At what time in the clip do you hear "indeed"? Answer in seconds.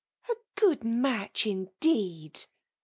1.45-2.45